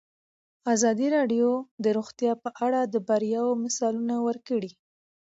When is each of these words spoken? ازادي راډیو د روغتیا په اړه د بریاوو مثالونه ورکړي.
ازادي 0.73 1.07
راډیو 1.17 1.49
د 1.83 1.85
روغتیا 1.97 2.33
په 2.43 2.49
اړه 2.65 2.81
د 2.93 2.95
بریاوو 3.07 3.59
مثالونه 3.63 4.15
ورکړي. 4.27 4.71